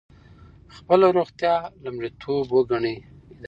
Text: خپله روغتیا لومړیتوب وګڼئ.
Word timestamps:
خپله 0.75 1.07
روغتیا 1.17 1.55
لومړیتوب 1.83 2.45
وګڼئ. 2.51 2.97